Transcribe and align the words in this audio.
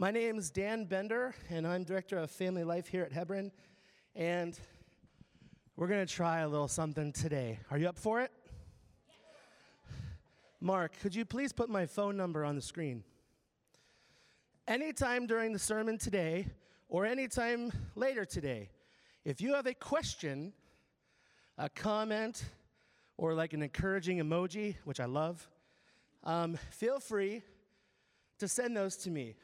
My 0.00 0.12
name 0.12 0.38
is 0.38 0.48
Dan 0.48 0.84
Bender, 0.84 1.34
and 1.50 1.66
I'm 1.66 1.82
Director 1.82 2.18
of 2.18 2.30
Family 2.30 2.62
Life 2.62 2.86
here 2.86 3.02
at 3.02 3.10
Hebron. 3.10 3.50
And 4.14 4.56
we're 5.74 5.88
going 5.88 6.06
to 6.06 6.14
try 6.14 6.42
a 6.42 6.48
little 6.48 6.68
something 6.68 7.12
today. 7.12 7.58
Are 7.68 7.78
you 7.78 7.88
up 7.88 7.98
for 7.98 8.20
it? 8.20 8.30
Mark, 10.60 10.92
could 11.00 11.16
you 11.16 11.24
please 11.24 11.52
put 11.52 11.68
my 11.68 11.84
phone 11.84 12.16
number 12.16 12.44
on 12.44 12.54
the 12.54 12.62
screen? 12.62 13.02
Anytime 14.68 15.26
during 15.26 15.52
the 15.52 15.58
sermon 15.58 15.98
today, 15.98 16.46
or 16.88 17.04
anytime 17.04 17.72
later 17.96 18.24
today, 18.24 18.70
if 19.24 19.40
you 19.40 19.54
have 19.54 19.66
a 19.66 19.74
question, 19.74 20.52
a 21.58 21.68
comment, 21.68 22.44
or 23.16 23.34
like 23.34 23.52
an 23.52 23.64
encouraging 23.64 24.18
emoji, 24.18 24.76
which 24.84 25.00
I 25.00 25.06
love, 25.06 25.48
um, 26.22 26.56
feel 26.70 27.00
free 27.00 27.42
to 28.38 28.46
send 28.46 28.76
those 28.76 28.96
to 28.98 29.10
me. 29.10 29.34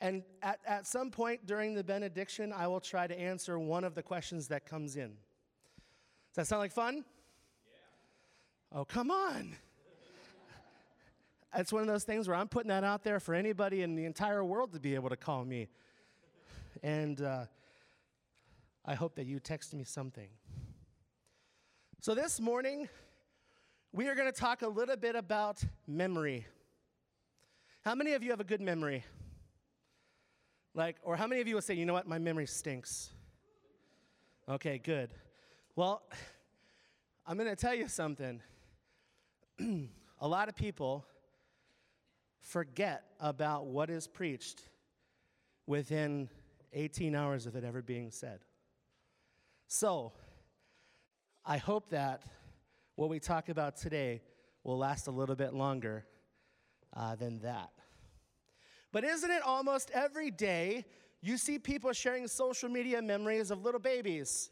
And 0.00 0.22
at, 0.42 0.60
at 0.66 0.86
some 0.86 1.10
point 1.10 1.46
during 1.46 1.74
the 1.74 1.84
benediction, 1.84 2.52
I 2.52 2.66
will 2.68 2.80
try 2.80 3.06
to 3.06 3.18
answer 3.18 3.58
one 3.58 3.84
of 3.84 3.94
the 3.94 4.02
questions 4.02 4.48
that 4.48 4.64
comes 4.64 4.96
in. 4.96 5.08
Does 5.08 6.36
that 6.36 6.46
sound 6.46 6.60
like 6.60 6.72
fun? 6.72 7.04
Yeah. 8.72 8.78
Oh, 8.78 8.84
come 8.84 9.10
on. 9.10 9.56
it's 11.54 11.72
one 11.72 11.82
of 11.82 11.88
those 11.88 12.04
things 12.04 12.28
where 12.28 12.36
I'm 12.36 12.48
putting 12.48 12.68
that 12.68 12.84
out 12.84 13.04
there 13.04 13.20
for 13.20 13.34
anybody 13.34 13.82
in 13.82 13.94
the 13.94 14.06
entire 14.06 14.42
world 14.42 14.72
to 14.72 14.80
be 14.80 14.94
able 14.94 15.10
to 15.10 15.16
call 15.16 15.44
me. 15.44 15.68
And 16.82 17.20
uh, 17.20 17.44
I 18.86 18.94
hope 18.94 19.16
that 19.16 19.26
you 19.26 19.38
text 19.38 19.74
me 19.74 19.84
something. 19.84 20.28
So 22.00 22.14
this 22.14 22.40
morning, 22.40 22.88
we 23.92 24.08
are 24.08 24.14
going 24.14 24.32
to 24.32 24.40
talk 24.40 24.62
a 24.62 24.68
little 24.68 24.96
bit 24.96 25.14
about 25.14 25.62
memory. 25.86 26.46
How 27.84 27.94
many 27.94 28.14
of 28.14 28.22
you 28.22 28.30
have 28.30 28.40
a 28.40 28.44
good 28.44 28.62
memory? 28.62 29.04
Like, 30.74 30.96
or 31.02 31.16
how 31.16 31.26
many 31.26 31.40
of 31.40 31.48
you 31.48 31.54
will 31.54 31.62
say, 31.62 31.74
you 31.74 31.84
know 31.84 31.92
what, 31.92 32.06
my 32.06 32.18
memory 32.18 32.46
stinks? 32.46 33.10
Okay, 34.48 34.78
good. 34.78 35.10
Well, 35.76 36.02
I'm 37.26 37.36
going 37.36 37.48
to 37.48 37.56
tell 37.56 37.74
you 37.74 37.88
something. 37.88 38.40
a 39.60 40.28
lot 40.28 40.48
of 40.48 40.56
people 40.56 41.04
forget 42.40 43.04
about 43.20 43.66
what 43.66 43.90
is 43.90 44.06
preached 44.06 44.62
within 45.66 46.28
18 46.72 47.14
hours 47.14 47.46
of 47.46 47.56
it 47.56 47.64
ever 47.64 47.82
being 47.82 48.10
said. 48.10 48.40
So, 49.66 50.12
I 51.44 51.58
hope 51.58 51.90
that 51.90 52.22
what 52.96 53.08
we 53.08 53.18
talk 53.18 53.48
about 53.48 53.76
today 53.76 54.22
will 54.64 54.78
last 54.78 55.06
a 55.06 55.10
little 55.10 55.36
bit 55.36 55.54
longer 55.54 56.04
uh, 56.94 57.14
than 57.16 57.38
that. 57.40 57.70
But 58.92 59.04
isn't 59.04 59.30
it 59.30 59.42
almost 59.42 59.90
every 59.92 60.30
day 60.30 60.84
you 61.22 61.36
see 61.36 61.58
people 61.58 61.92
sharing 61.92 62.26
social 62.26 62.68
media 62.68 63.00
memories 63.00 63.50
of 63.50 63.62
little 63.62 63.80
babies 63.80 64.50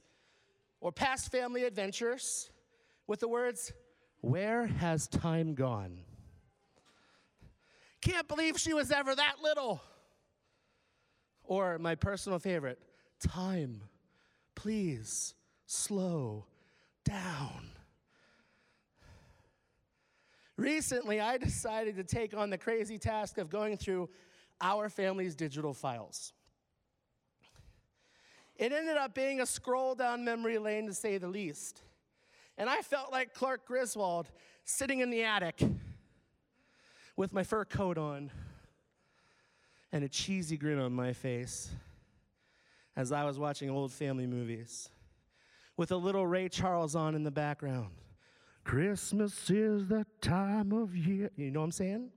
or 0.81 0.93
past 0.93 1.33
family 1.33 1.65
adventures 1.65 2.51
with 3.07 3.21
the 3.21 3.29
words, 3.29 3.73
Where 4.21 4.67
has 4.67 5.09
time 5.09 5.55
gone? 5.55 6.01
Can't 8.01 8.29
believe 8.29 8.59
she 8.59 8.75
was 8.75 8.93
ever 8.93 9.15
that 9.15 9.37
little. 9.43 9.83
Or 11.43 11.79
my 11.79 11.95
personal 11.95 12.39
favorite, 12.39 12.79
Time, 13.21 13.83
please 14.55 15.35
slow 15.67 16.47
down. 17.05 17.71
Recently, 20.57 21.21
I 21.21 21.39
decided 21.39 21.97
to 21.97 22.05
take 22.05 22.37
on 22.37 22.51
the 22.51 22.59
crazy 22.59 22.99
task 22.99 23.39
of 23.39 23.49
going 23.49 23.77
through 23.77 24.09
our 24.61 24.89
family's 24.89 25.35
digital 25.35 25.73
files. 25.73 26.33
It 28.57 28.73
ended 28.73 28.97
up 28.97 29.15
being 29.15 29.41
a 29.41 29.47
scroll 29.47 29.95
down 29.95 30.25
memory 30.25 30.59
lane 30.59 30.87
to 30.87 30.95
say 30.95 31.19
the 31.19 31.29
least. 31.29 31.83
And 32.57 32.69
I 32.69 32.83
felt 32.83 33.13
like 33.13 33.33
Clark 33.35 33.67
Griswold 33.67 34.29
sitting 34.65 34.99
in 35.01 35.11
the 35.11 35.23
attic 35.23 35.63
with 37.17 37.33
my 37.33 37.45
fur 37.45 37.65
coat 37.65 37.99
on 37.99 38.31
and 39.93 40.05
a 40.05 40.09
cheesy 40.09 40.57
grin 40.57 40.79
on 40.79 40.93
my 40.93 41.13
face 41.13 41.71
as 42.97 43.13
I 43.13 43.25
was 43.25 43.39
watching 43.39 43.71
old 43.71 43.93
family 43.93 44.27
movies 44.27 44.89
with 45.77 45.93
a 45.93 45.97
little 45.97 46.27
Ray 46.27 46.49
Charles 46.49 46.97
on 46.97 47.15
in 47.15 47.23
the 47.23 47.31
background. 47.31 47.91
Christmas 48.65 49.49
is 49.49 49.87
the 49.87 50.05
time 50.21 50.73
of 50.73 50.95
year. 50.97 51.31
You 51.37 51.53
know 51.53 51.61
what 51.61 51.67
I'm 51.67 51.73
saying? 51.73 52.11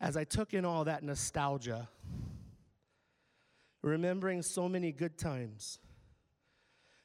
As 0.00 0.16
I 0.16 0.24
took 0.24 0.54
in 0.54 0.64
all 0.64 0.84
that 0.84 1.02
nostalgia, 1.02 1.88
remembering 3.82 4.42
so 4.42 4.68
many 4.68 4.92
good 4.92 5.18
times 5.18 5.78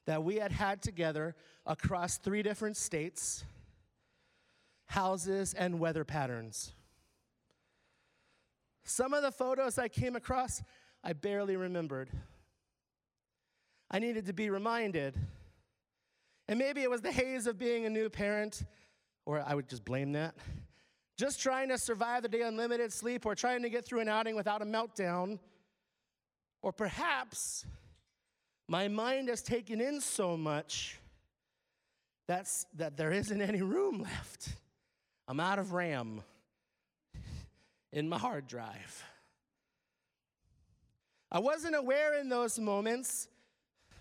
that 0.06 0.24
we 0.24 0.36
had 0.36 0.52
had 0.52 0.82
together 0.82 1.36
across 1.66 2.18
three 2.18 2.42
different 2.42 2.78
states, 2.78 3.44
houses, 4.86 5.54
and 5.54 5.80
weather 5.80 6.06
patterns. 6.06 6.74
Some 8.84 9.14
of 9.14 9.24
the 9.24 9.32
photos 9.32 9.78
I 9.78 9.88
came 9.88 10.16
across, 10.16 10.62
I 11.04 11.14
barely 11.14 11.58
remembered. 11.58 12.10
I 13.90 14.00
needed 14.00 14.28
to 14.28 14.34
be 14.34 14.50
reminded. 14.50 15.18
And 16.48 16.60
maybe 16.60 16.84
it 16.84 16.90
was 16.90 17.02
the 17.02 17.12
haze 17.12 17.48
of 17.48 17.58
being 17.58 17.86
a 17.86 17.90
new 17.90 18.10
parent, 18.10 18.64
or 19.26 19.44
I 19.46 19.56
would 19.56 19.68
just 19.68 19.84
blame 19.84 20.12
that 20.14 20.36
just 21.18 21.42
trying 21.42 21.70
to 21.70 21.78
survive 21.78 22.24
the 22.24 22.28
day 22.28 22.44
on 22.44 22.58
limited 22.58 22.92
sleep 22.92 23.26
or 23.26 23.36
trying 23.36 23.62
to 23.62 23.70
get 23.70 23.86
through 23.86 24.02
an 24.02 24.10
outing 24.10 24.36
without 24.36 24.62
a 24.62 24.66
meltdown. 24.66 25.40
Or 26.62 26.72
perhaps 26.72 27.66
my 28.68 28.88
mind 28.88 29.30
has 29.30 29.42
taken 29.42 29.80
in 29.80 30.02
so 30.02 30.36
much 30.36 31.00
that's, 32.28 32.66
that 32.76 32.98
there 32.98 33.12
isn't 33.12 33.42
any 33.42 33.62
room 33.62 34.02
left. 34.02 34.50
I'm 35.28 35.40
out 35.40 35.60
of 35.60 35.74
RAM 35.74 36.22
in 37.94 38.10
my 38.10 38.18
hard 38.18 38.48
drive. 38.48 39.04
I 41.32 41.40
wasn't 41.40 41.76
aware 41.76 42.20
in 42.20 42.30
those 42.30 42.60
moments 42.60 43.28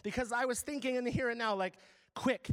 because 0.02 0.32
I 0.32 0.44
was 0.44 0.60
thinking 0.60 0.96
in 0.96 1.04
the 1.04 1.10
here 1.10 1.30
and 1.30 1.38
now, 1.38 1.54
like, 1.54 1.74
quick, 2.14 2.48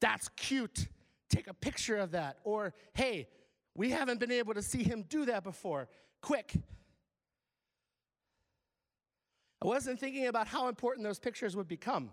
that's 0.00 0.28
cute. 0.36 0.86
Take 1.28 1.48
a 1.48 1.54
picture 1.54 1.96
of 1.96 2.12
that. 2.12 2.38
Or, 2.44 2.74
hey, 2.94 3.28
we 3.74 3.90
haven't 3.90 4.20
been 4.20 4.32
able 4.32 4.54
to 4.54 4.62
see 4.62 4.82
him 4.82 5.04
do 5.08 5.26
that 5.26 5.44
before. 5.44 5.88
Quick. 6.20 6.54
I 9.62 9.66
wasn't 9.66 10.00
thinking 10.00 10.26
about 10.26 10.46
how 10.46 10.68
important 10.68 11.04
those 11.04 11.18
pictures 11.18 11.54
would 11.54 11.68
become. 11.68 12.10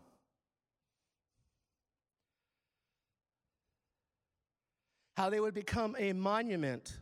How 5.15 5.29
they 5.29 5.39
would 5.39 5.53
become 5.53 5.95
a 5.97 6.13
monument 6.13 6.99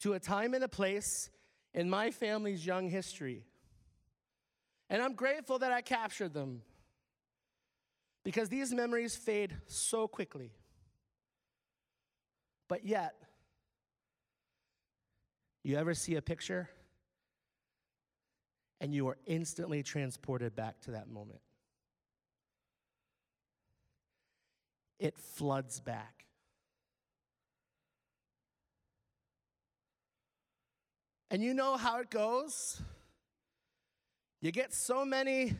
to 0.00 0.12
a 0.12 0.20
time 0.20 0.52
and 0.54 0.62
a 0.62 0.68
place 0.68 1.30
in 1.72 1.88
my 1.88 2.10
family's 2.10 2.66
young 2.66 2.90
history. 2.90 3.44
And 4.90 5.02
I'm 5.02 5.14
grateful 5.14 5.58
that 5.60 5.72
I 5.72 5.80
captured 5.80 6.34
them 6.34 6.62
because 8.24 8.48
these 8.48 8.72
memories 8.72 9.16
fade 9.16 9.56
so 9.66 10.06
quickly. 10.06 10.52
But 12.68 12.84
yet, 12.84 13.14
you 15.62 15.76
ever 15.76 15.94
see 15.94 16.16
a 16.16 16.22
picture 16.22 16.68
and 18.80 18.94
you 18.94 19.08
are 19.08 19.16
instantly 19.26 19.82
transported 19.82 20.54
back 20.54 20.80
to 20.82 20.92
that 20.92 21.08
moment? 21.08 21.40
It 24.98 25.18
floods 25.18 25.80
back. 25.80 26.24
And 31.30 31.42
you 31.42 31.52
know 31.52 31.76
how 31.76 32.00
it 32.00 32.10
goes. 32.10 32.80
You 34.40 34.52
get 34.52 34.72
so 34.72 35.04
many 35.04 35.54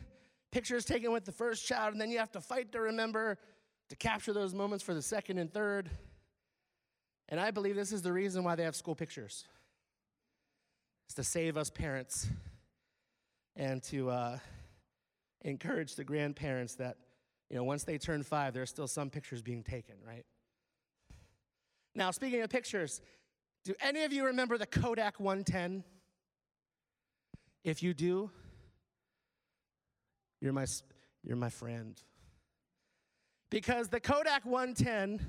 pictures 0.51 0.85
taken 0.85 1.11
with 1.11 1.25
the 1.25 1.31
first 1.31 1.67
child, 1.67 1.91
and 1.91 1.99
then 1.99 2.09
you 2.09 2.19
have 2.19 2.31
to 2.31 2.39
fight 2.39 2.71
to 2.71 2.79
remember 2.79 3.37
to 3.89 3.95
capture 3.95 4.31
those 4.31 4.53
moments 4.53 4.83
for 4.83 4.93
the 4.93 5.01
second 5.01 5.37
and 5.37 5.51
third. 5.51 5.89
And 7.29 7.39
I 7.39 7.51
believe 7.51 7.75
this 7.75 7.91
is 7.91 8.01
the 8.01 8.13
reason 8.13 8.43
why 8.43 8.55
they 8.55 8.63
have 8.63 8.75
school 8.75 8.95
pictures. 8.95 9.45
It's 11.07 11.15
to 11.15 11.23
save 11.23 11.57
us 11.57 11.69
parents 11.69 12.27
and 13.55 13.81
to 13.83 14.09
uh, 14.09 14.39
encourage 15.41 15.95
the 15.95 16.03
grandparents 16.03 16.75
that, 16.75 16.97
you 17.49 17.55
know, 17.55 17.63
once 17.63 17.83
they 17.83 17.97
turn 17.97 18.23
five, 18.23 18.53
there's 18.53 18.69
still 18.69 18.87
some 18.87 19.09
pictures 19.09 19.41
being 19.41 19.63
taken, 19.63 19.95
right? 20.05 20.25
Now, 21.95 22.11
speaking 22.11 22.41
of 22.41 22.49
pictures, 22.49 23.01
do 23.63 23.73
any 23.81 24.03
of 24.03 24.11
you 24.11 24.25
remember 24.25 24.57
the 24.57 24.65
Kodak 24.65 25.19
110? 25.19 25.83
If 27.63 27.81
you 27.81 27.93
do, 27.93 28.29
you're 30.41 30.53
my, 30.53 30.65
you're 31.23 31.37
my 31.37 31.49
friend. 31.49 31.99
Because 33.49 33.87
the 33.87 33.99
Kodak 33.99 34.45
110 34.45 35.25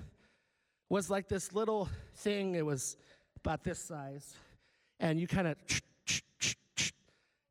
was 0.88 1.11
like 1.11 1.29
this 1.29 1.53
little 1.53 1.88
thing. 2.17 2.55
It 2.55 2.65
was 2.65 2.97
about 3.37 3.65
this 3.65 3.79
size, 3.79 4.35
and 5.00 5.21
you 5.21 5.27
kind 5.27 5.49
of 5.49 5.56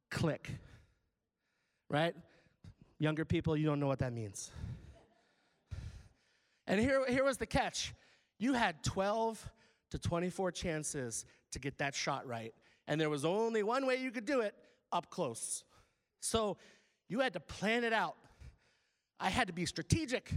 click, 0.09 0.49
right? 1.89 2.15
Younger 2.99 3.25
people, 3.25 3.57
you 3.57 3.65
don't 3.65 3.79
know 3.79 3.87
what 3.87 3.99
that 3.99 4.13
means. 4.13 4.51
And 6.67 6.79
here, 6.79 7.05
here 7.07 7.23
was 7.23 7.37
the 7.37 7.45
catch 7.45 7.93
you 8.37 8.53
had 8.53 8.83
12 8.83 9.49
to 9.91 9.99
24 9.99 10.51
chances 10.51 11.25
to 11.51 11.59
get 11.59 11.77
that 11.77 11.95
shot 11.95 12.27
right. 12.27 12.53
And 12.87 12.99
there 12.99 13.09
was 13.09 13.23
only 13.23 13.63
one 13.63 13.85
way 13.85 13.95
you 13.95 14.11
could 14.11 14.25
do 14.25 14.41
it 14.41 14.53
up 14.91 15.09
close. 15.09 15.63
So 16.19 16.57
you 17.07 17.19
had 17.19 17.33
to 17.33 17.39
plan 17.39 17.83
it 17.83 17.93
out. 17.93 18.15
I 19.19 19.29
had 19.29 19.47
to 19.47 19.53
be 19.53 19.65
strategic 19.65 20.31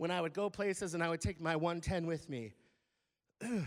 when 0.00 0.10
I 0.10 0.22
would 0.22 0.32
go 0.32 0.48
places 0.48 0.94
and 0.94 1.02
I 1.02 1.10
would 1.10 1.20
take 1.20 1.42
my 1.42 1.56
110 1.56 2.06
with 2.06 2.26
me. 2.30 2.54
and 3.42 3.66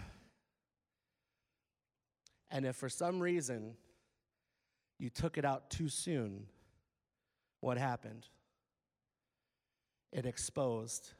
if 2.66 2.76
for 2.76 2.90
some 2.90 3.20
reason 3.20 3.76
you 4.98 5.12
took 5.12 5.38
it 5.38 5.46
out 5.46 5.70
too 5.70 5.88
soon, 5.88 6.48
what 7.60 7.78
happened? 7.78 8.26
It 10.12 10.26
exposed, 10.26 11.14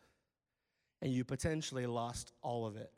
and 1.00 1.14
you 1.14 1.24
potentially 1.24 1.86
lost 1.86 2.34
all 2.42 2.66
of 2.66 2.76
it. 2.76 2.92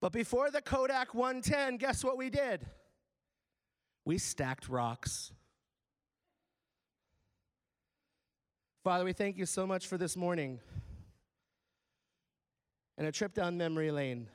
But 0.00 0.10
before 0.10 0.50
the 0.50 0.60
Kodak 0.60 1.14
110, 1.14 1.76
guess 1.76 2.02
what 2.02 2.18
we 2.18 2.30
did? 2.30 2.66
We 4.04 4.18
stacked 4.18 4.68
rocks. 4.68 5.30
Father, 8.82 9.04
we 9.04 9.12
thank 9.12 9.36
you 9.36 9.44
so 9.44 9.66
much 9.66 9.86
for 9.86 9.98
this 9.98 10.16
morning 10.16 10.58
and 12.96 13.06
a 13.06 13.12
trip 13.12 13.34
down 13.34 13.58
memory 13.58 13.90
lane. 13.90 14.26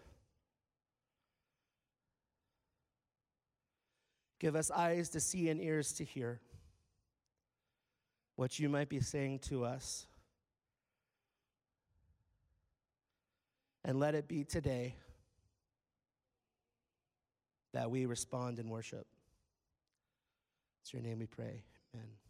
Give 4.39 4.55
us 4.55 4.69
eyes 4.69 5.09
to 5.09 5.19
see 5.19 5.49
and 5.49 5.59
ears 5.59 5.93
to 5.93 6.03
hear 6.03 6.41
what 8.35 8.59
you 8.59 8.69
might 8.69 8.87
be 8.87 8.99
saying 8.99 9.39
to 9.39 9.65
us. 9.65 10.05
And 13.83 13.99
let 13.99 14.13
it 14.13 14.27
be 14.27 14.43
today 14.43 14.95
that 17.73 17.89
we 17.89 18.05
respond 18.05 18.59
in 18.59 18.69
worship. 18.69 19.07
It's 20.81 20.93
your 20.93 21.01
name 21.01 21.19
we 21.19 21.25
pray. 21.25 21.63
Amen. 21.95 22.24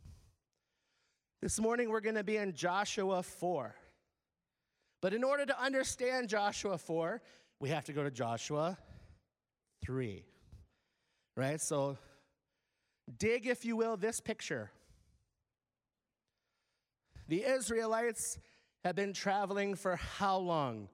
This 1.45 1.59
morning 1.59 1.91
we're 1.91 1.99
going 1.99 2.15
to 2.15 2.23
be 2.23 2.37
in 2.37 2.53
Joshua 2.53 3.21
4. 3.21 3.75
But 4.99 5.13
in 5.13 5.23
order 5.23 5.45
to 5.45 5.61
understand 5.61 6.27
Joshua 6.27 6.75
4, 6.75 7.21
we 7.59 7.69
have 7.69 7.85
to 7.85 7.93
go 7.93 8.01
to 8.01 8.09
Joshua 8.09 8.79
3. 9.85 10.25
Right? 11.37 11.61
So 11.61 11.99
dig, 13.19 13.45
if 13.45 13.63
you 13.63 13.75
will, 13.75 13.95
this 13.95 14.19
picture. 14.19 14.71
The 17.27 17.43
Israelites 17.43 18.39
have 18.83 18.95
been 18.95 19.13
traveling 19.13 19.75
for 19.75 19.97
how 19.97 20.37
long? 20.37 20.89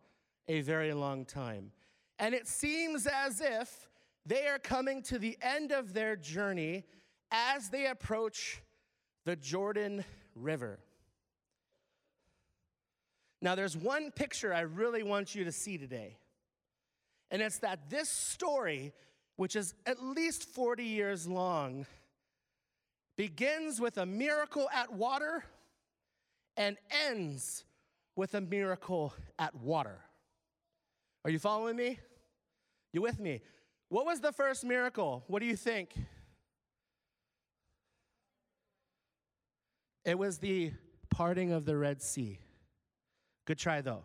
A 0.49 0.59
very 0.59 0.91
long 0.91 1.23
time. 1.23 1.71
And 2.19 2.35
it 2.35 2.45
seems 2.45 3.07
as 3.07 3.39
if 3.39 3.87
they 4.25 4.47
are 4.47 4.59
coming 4.59 5.01
to 5.03 5.17
the 5.17 5.37
end 5.41 5.71
of 5.71 5.93
their 5.93 6.17
journey 6.17 6.83
as 7.31 7.69
they 7.69 7.85
approach 7.85 8.61
the 9.23 9.37
Jordan 9.37 10.03
River. 10.35 10.79
Now, 13.41 13.55
there's 13.55 13.75
one 13.75 14.11
picture 14.11 14.53
I 14.53 14.61
really 14.61 15.03
want 15.03 15.33
you 15.33 15.43
to 15.45 15.51
see 15.51 15.77
today, 15.77 16.17
and 17.31 17.41
it's 17.41 17.59
that 17.59 17.89
this 17.89 18.09
story, 18.09 18.93
which 19.35 19.55
is 19.55 19.73
at 19.85 20.01
least 20.01 20.43
40 20.43 20.83
years 20.83 21.27
long, 21.27 21.85
begins 23.17 23.81
with 23.81 23.97
a 23.97 24.05
miracle 24.05 24.69
at 24.73 24.93
water 24.93 25.43
and 26.55 26.77
ends 27.07 27.65
with 28.15 28.35
a 28.35 28.41
miracle 28.41 29.13
at 29.39 29.55
water. 29.55 29.99
Are 31.25 31.31
you 31.31 31.39
following 31.39 31.75
me? 31.75 31.99
You 32.93 33.01
with 33.01 33.19
me? 33.19 33.41
What 33.89 34.05
was 34.05 34.19
the 34.21 34.31
first 34.31 34.63
miracle? 34.63 35.23
What 35.27 35.39
do 35.39 35.45
you 35.45 35.55
think? 35.55 35.93
It 40.03 40.17
was 40.17 40.39
the 40.39 40.73
parting 41.09 41.51
of 41.51 41.65
the 41.65 41.77
Red 41.77 42.01
Sea. 42.01 42.39
Good 43.45 43.57
try, 43.57 43.81
though. 43.81 44.03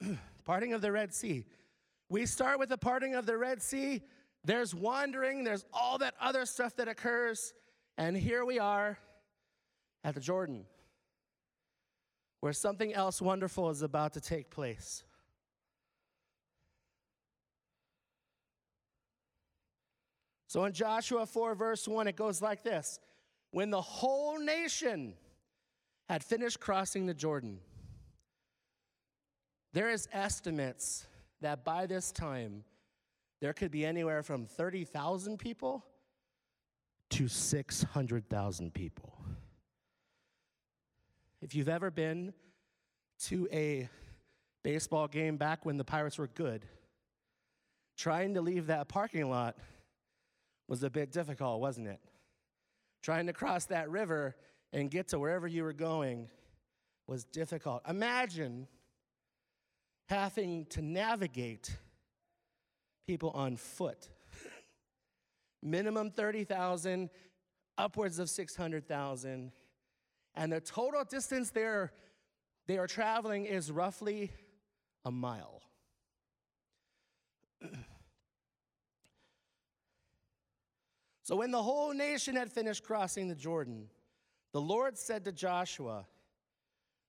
parting 0.44 0.72
of 0.72 0.80
the 0.80 0.92
Red 0.92 1.14
Sea. 1.14 1.46
We 2.08 2.26
start 2.26 2.58
with 2.58 2.68
the 2.68 2.78
parting 2.78 3.14
of 3.14 3.26
the 3.26 3.36
Red 3.36 3.62
Sea. 3.62 4.02
There's 4.44 4.74
wandering, 4.74 5.44
there's 5.44 5.64
all 5.72 5.98
that 5.98 6.14
other 6.20 6.44
stuff 6.44 6.76
that 6.76 6.88
occurs. 6.88 7.54
And 7.96 8.16
here 8.16 8.44
we 8.44 8.58
are 8.58 8.98
at 10.02 10.14
the 10.14 10.20
Jordan, 10.20 10.66
where 12.40 12.52
something 12.52 12.92
else 12.92 13.22
wonderful 13.22 13.70
is 13.70 13.80
about 13.80 14.12
to 14.14 14.20
take 14.20 14.50
place. 14.50 15.02
So 20.46 20.64
in 20.66 20.72
Joshua 20.72 21.26
4, 21.26 21.54
verse 21.54 21.88
1, 21.88 22.06
it 22.06 22.16
goes 22.16 22.40
like 22.42 22.62
this 22.62 23.00
When 23.54 23.70
the 23.70 23.80
whole 23.80 24.40
nation 24.40 25.14
had 26.08 26.24
finished 26.24 26.58
crossing 26.58 27.06
the 27.06 27.14
Jordan, 27.14 27.60
there 29.72 29.90
is 29.90 30.08
estimates 30.12 31.06
that 31.40 31.64
by 31.64 31.86
this 31.86 32.10
time, 32.10 32.64
there 33.40 33.52
could 33.52 33.70
be 33.70 33.86
anywhere 33.86 34.24
from 34.24 34.46
30,000 34.46 35.38
people 35.38 35.84
to 37.10 37.28
600,000 37.28 38.74
people. 38.74 39.16
If 41.40 41.54
you've 41.54 41.68
ever 41.68 41.92
been 41.92 42.34
to 43.26 43.46
a 43.52 43.88
baseball 44.64 45.06
game 45.06 45.36
back 45.36 45.64
when 45.64 45.76
the 45.76 45.84
Pirates 45.84 46.18
were 46.18 46.26
good, 46.26 46.66
trying 47.96 48.34
to 48.34 48.40
leave 48.40 48.66
that 48.66 48.88
parking 48.88 49.30
lot 49.30 49.56
was 50.66 50.82
a 50.82 50.90
bit 50.90 51.12
difficult, 51.12 51.60
wasn't 51.60 51.86
it? 51.86 52.00
Trying 53.04 53.26
to 53.26 53.34
cross 53.34 53.66
that 53.66 53.90
river 53.90 54.34
and 54.72 54.90
get 54.90 55.08
to 55.08 55.18
wherever 55.18 55.46
you 55.46 55.62
were 55.62 55.74
going 55.74 56.30
was 57.06 57.26
difficult. 57.26 57.82
Imagine 57.86 58.66
having 60.08 60.64
to 60.70 60.80
navigate 60.80 61.76
people 63.06 63.28
on 63.34 63.56
foot. 63.56 64.08
Minimum 65.62 66.12
30,000, 66.12 67.10
upwards 67.76 68.18
of 68.18 68.30
600,000. 68.30 69.52
And 70.34 70.52
the 70.52 70.62
total 70.62 71.04
distance 71.04 71.50
they're, 71.50 71.92
they 72.66 72.78
are 72.78 72.86
traveling 72.86 73.44
is 73.44 73.70
roughly 73.70 74.32
a 75.04 75.10
mile. 75.10 75.60
So 81.24 81.36
when 81.36 81.50
the 81.50 81.62
whole 81.62 81.94
nation 81.94 82.36
had 82.36 82.52
finished 82.52 82.84
crossing 82.84 83.28
the 83.28 83.34
Jordan, 83.34 83.88
the 84.52 84.60
Lord 84.60 84.98
said 84.98 85.24
to 85.24 85.32
Joshua, 85.32 86.06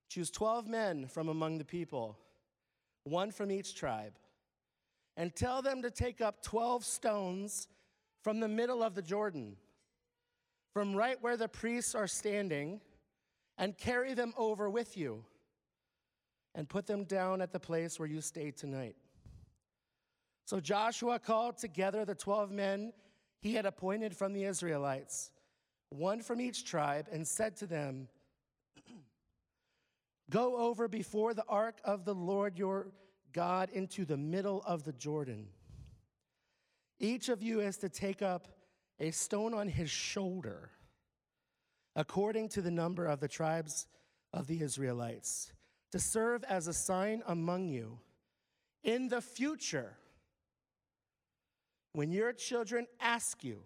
Choose 0.07 0.31
12 0.31 0.67
men 0.67 1.07
from 1.07 1.27
among 1.27 1.57
the 1.57 1.65
people, 1.65 2.17
one 3.03 3.29
from 3.29 3.51
each 3.51 3.75
tribe, 3.75 4.13
and 5.17 5.35
tell 5.35 5.61
them 5.61 5.81
to 5.81 5.91
take 5.91 6.21
up 6.21 6.41
12 6.41 6.85
stones 6.85 7.67
from 8.23 8.39
the 8.39 8.47
middle 8.47 8.81
of 8.81 8.95
the 8.95 9.01
Jordan, 9.01 9.57
from 10.73 10.95
right 10.95 11.21
where 11.21 11.35
the 11.35 11.49
priests 11.49 11.93
are 11.93 12.07
standing, 12.07 12.79
and 13.57 13.77
carry 13.77 14.13
them 14.13 14.33
over 14.37 14.69
with 14.69 14.95
you, 14.95 15.25
and 16.53 16.69
put 16.69 16.87
them 16.87 17.03
down 17.03 17.41
at 17.41 17.51
the 17.51 17.59
place 17.59 17.99
where 17.99 18.07
you 18.07 18.21
stay 18.21 18.49
tonight. 18.49 18.95
So 20.45 20.61
Joshua 20.61 21.19
called 21.19 21.57
together 21.57 22.05
the 22.05 22.15
12 22.15 22.51
men 22.51 22.93
he 23.45 23.53
had 23.53 23.67
appointed 23.67 24.17
from 24.17 24.33
the 24.33 24.43
Israelites, 24.43 25.29
one 25.89 26.19
from 26.19 26.41
each 26.41 26.65
tribe, 26.65 27.05
and 27.11 27.27
said 27.27 27.55
to 27.55 27.67
them, 27.67 28.07
Go 30.31 30.57
over 30.57 30.87
before 30.87 31.35
the 31.35 31.45
ark 31.47 31.75
of 31.83 32.05
the 32.05 32.15
Lord 32.15 32.57
your 32.57 32.87
God 33.33 33.69
into 33.71 34.03
the 34.03 34.17
middle 34.17 34.63
of 34.65 34.83
the 34.83 34.93
Jordan. 34.93 35.45
Each 36.99 37.29
of 37.29 37.43
you 37.43 37.59
is 37.59 37.77
to 37.77 37.87
take 37.87 38.23
up 38.23 38.47
a 38.99 39.11
stone 39.11 39.53
on 39.53 39.67
his 39.67 39.91
shoulder, 39.91 40.71
according 41.95 42.49
to 42.49 42.63
the 42.63 42.71
number 42.71 43.05
of 43.05 43.19
the 43.19 43.27
tribes 43.27 43.85
of 44.33 44.47
the 44.47 44.59
Israelites, 44.63 45.53
to 45.91 45.99
serve 45.99 46.43
as 46.45 46.67
a 46.67 46.73
sign 46.73 47.21
among 47.27 47.67
you. 47.67 47.99
In 48.83 49.07
the 49.07 49.21
future, 49.21 49.97
when 51.95 52.11
your 52.11 52.33
children 52.33 52.87
ask 52.99 53.43
you, 53.43 53.61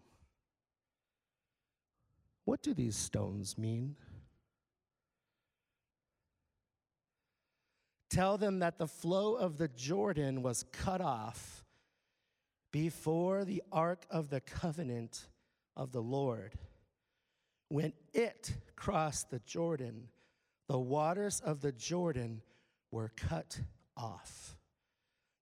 What 2.46 2.62
do 2.62 2.74
these 2.74 2.96
stones 2.96 3.58
mean? 3.58 3.96
Tell 8.10 8.38
them 8.38 8.60
that 8.60 8.78
the 8.78 8.88
flow 8.88 9.36
of 9.36 9.58
the 9.58 9.68
Jordan 9.68 10.42
was 10.42 10.66
cut 10.72 11.02
off 11.02 11.64
before 12.72 13.46
the 13.46 13.62
ark 13.72 14.06
of 14.10 14.30
the 14.30 14.42
covenant 14.42 15.28
of 15.76 15.92
the 15.92 16.02
Lord. 16.02 16.54
When 17.68 17.94
it 18.14 18.56
crossed 18.76 19.30
the 19.30 19.40
Jordan, 19.40 20.08
the 20.68 20.80
waters 20.80 21.40
of 21.40 21.62
the 21.62 21.72
Jordan 21.72 22.42
were 22.92 23.12
cut 23.16 23.60
off. 23.96 24.56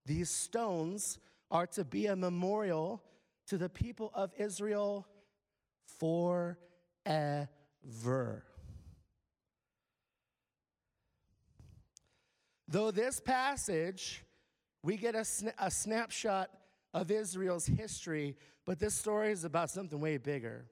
These 0.04 0.30
stones 0.30 1.18
are 1.50 1.66
to 1.66 1.84
be 1.84 2.06
a 2.06 2.16
memorial 2.16 3.02
to 3.46 3.56
the 3.58 3.68
people 3.68 4.10
of 4.14 4.32
Israel 4.38 5.06
forever. 5.98 6.56
Though 12.68 12.90
this 12.90 13.18
passage, 13.20 14.22
we 14.82 14.96
get 14.98 15.14
a, 15.14 15.24
a 15.58 15.70
snapshot 15.70 16.50
of 16.92 17.10
Israel's 17.10 17.66
history, 17.66 18.36
but 18.66 18.78
this 18.78 18.94
story 18.94 19.32
is 19.32 19.44
about 19.44 19.70
something 19.70 19.98
way 19.98 20.18
bigger. 20.18 20.66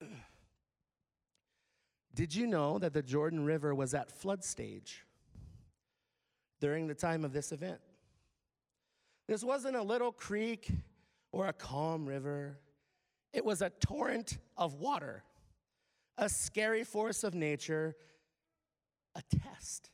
Did 2.14 2.32
you 2.32 2.46
know 2.46 2.78
that 2.78 2.92
the 2.92 3.02
Jordan 3.02 3.44
River 3.44 3.74
was 3.74 3.92
at 3.92 4.12
flood 4.12 4.44
stage 4.44 5.04
during 6.60 6.86
the 6.86 6.94
time 6.94 7.24
of 7.24 7.32
this 7.32 7.50
event? 7.50 7.80
This 9.26 9.42
wasn't 9.42 9.76
a 9.76 9.82
little 9.82 10.12
creek 10.12 10.70
or 11.32 11.48
a 11.48 11.52
calm 11.52 12.06
river. 12.06 12.58
It 13.32 13.44
was 13.44 13.62
a 13.62 13.70
torrent 13.70 14.38
of 14.56 14.74
water, 14.74 15.24
a 16.18 16.28
scary 16.28 16.84
force 16.84 17.24
of 17.24 17.34
nature, 17.34 17.96
a 19.14 19.22
test. 19.22 19.90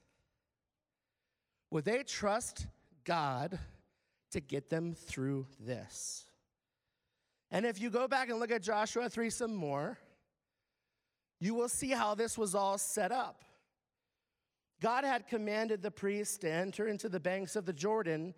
Would 1.71 1.85
they 1.85 2.03
trust 2.03 2.67
God 3.05 3.59
to 4.33 4.41
get 4.41 4.69
them 4.69 4.95
through 4.95 5.47
this? 5.61 6.27
And 7.51 7.65
if 7.65 7.81
you 7.81 7.91
go 7.91 8.07
back 8.07 8.29
and 8.29 8.39
look 8.39 8.51
at 8.51 8.63
Joshua 8.63 9.09
3 9.09 9.31
some 9.31 9.55
more, 9.55 9.99
you 11.41 11.55
will 11.55 11.69
see 11.69 11.91
how 11.91 12.15
this 12.15 12.37
was 12.37 12.55
all 12.55 12.79
set 12.79 13.13
up. 13.13 13.45
God 14.81 15.05
had 15.05 15.27
commanded 15.27 15.83
the 15.83 15.91
priests 15.91 16.39
to 16.39 16.51
enter 16.51 16.87
into 16.87 17.09
the 17.09 17.21
banks 17.21 17.57
of 17.57 17.67
the 17.67 17.73
Jordan 17.73 18.35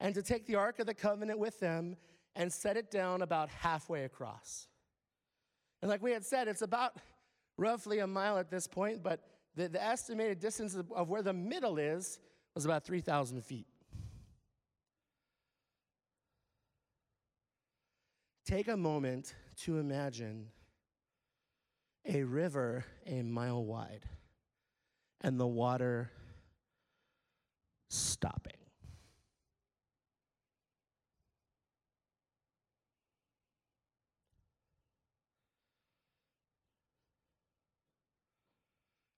and 0.00 0.14
to 0.14 0.22
take 0.22 0.46
the 0.46 0.54
Ark 0.54 0.78
of 0.78 0.86
the 0.86 0.94
Covenant 0.94 1.38
with 1.38 1.58
them 1.60 1.96
and 2.34 2.52
set 2.52 2.76
it 2.76 2.90
down 2.90 3.22
about 3.22 3.48
halfway 3.48 4.04
across. 4.04 4.68
And 5.82 5.88
like 5.88 6.02
we 6.02 6.12
had 6.12 6.24
said, 6.24 6.48
it's 6.48 6.62
about 6.62 6.96
roughly 7.56 8.00
a 8.00 8.06
mile 8.06 8.38
at 8.38 8.50
this 8.50 8.66
point, 8.66 9.02
but 9.02 9.20
the, 9.54 9.68
the 9.68 9.82
estimated 9.82 10.38
distance 10.38 10.74
of, 10.74 10.92
of 10.92 11.08
where 11.08 11.22
the 11.22 11.32
middle 11.32 11.78
is 11.78 12.18
was 12.54 12.64
about 12.64 12.84
3,000 12.84 13.42
feet. 13.44 13.66
Take 18.46 18.68
a 18.68 18.76
moment 18.76 19.34
to 19.62 19.78
imagine 19.78 20.48
a 22.04 22.22
river 22.22 22.84
a 23.06 23.22
mile 23.22 23.64
wide 23.64 24.04
and 25.22 25.40
the 25.40 25.46
water 25.46 26.10
stopping. 27.90 28.65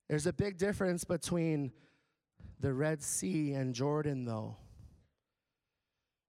There's 0.08 0.26
a 0.26 0.32
big 0.32 0.56
difference 0.56 1.04
between 1.04 1.72
the 2.60 2.72
Red 2.72 3.02
Sea 3.02 3.52
and 3.52 3.74
Jordan, 3.74 4.24
though, 4.24 4.56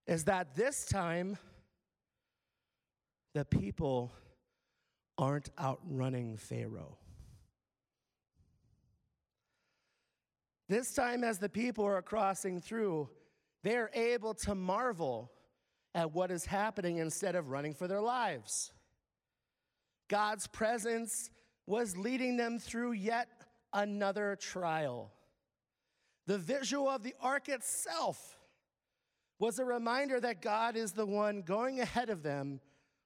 is 0.06 0.26
that 0.26 0.56
this 0.56 0.86
time 0.86 1.38
the 3.34 3.46
people 3.46 4.12
aren't 5.18 5.50
outrunning 5.60 6.38
Pharaoh. 6.38 6.98
This 10.68 10.94
time, 10.94 11.24
as 11.24 11.40
the 11.40 11.50
people 11.50 11.86
are 11.86 12.02
crossing 12.02 12.60
through, 12.60 13.10
they're 13.64 13.90
able 13.94 14.34
to 14.36 14.56
marvel 14.56 15.32
at 15.96 16.14
what 16.14 16.32
is 16.32 16.46
happening 16.46 16.98
instead 16.98 17.36
of 17.36 17.50
running 17.50 17.74
for 17.74 17.88
their 17.88 18.02
lives. 18.02 18.72
God's 20.10 20.48
presence 20.48 21.32
was 21.66 21.98
leading 21.98 22.38
them 22.38 22.60
through 22.60 22.92
yet 22.92 23.28
another 23.74 24.36
trial. 24.36 25.12
The 26.28 26.38
visual 26.38 26.88
of 26.88 27.04
the 27.04 27.16
ark 27.22 27.50
itself 27.50 28.38
was 29.40 29.58
a 29.58 29.66
reminder 29.66 30.20
that 30.20 30.42
God 30.42 30.76
is 30.76 30.92
the 30.92 31.06
one 31.06 31.42
going 31.42 31.80
ahead 31.80 32.10
of 32.10 32.24
them 32.24 32.60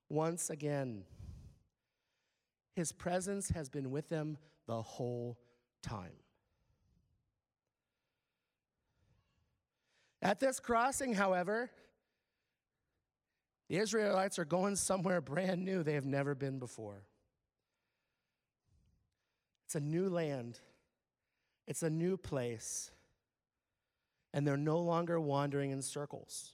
once 0.09 0.49
again. 0.49 1.03
His 2.75 2.91
presence 2.91 3.49
has 3.49 3.69
been 3.69 3.91
with 3.91 4.09
them 4.09 4.37
the 4.65 4.81
whole 4.81 5.37
time. 5.81 6.13
At 10.21 10.39
this 10.39 10.59
crossing, 10.59 11.13
however, 11.13 11.69
the 13.69 13.77
Israelites 13.77 14.39
are 14.39 14.45
going 14.45 14.75
somewhere 14.75 15.21
brand 15.21 15.63
new 15.63 15.83
they 15.83 15.93
have 15.93 16.05
never 16.05 16.33
been 16.33 16.59
before. 16.59 17.03
It's 19.73 19.81
a 19.81 19.87
new 19.87 20.07
land, 20.07 20.59
it's 21.65 21.81
a 21.81 21.89
new 21.89 22.15
place, 22.15 22.91
and 24.31 24.45
they're 24.45 24.55
no 24.55 24.77
longer 24.77 25.19
wandering 25.19 25.71
in 25.71 25.81
circles. 25.81 26.53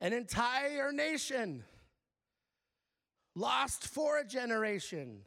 An 0.00 0.12
entire 0.12 0.92
nation 0.92 1.64
lost 3.34 3.88
for 3.88 4.18
a 4.18 4.24
generation, 4.24 5.22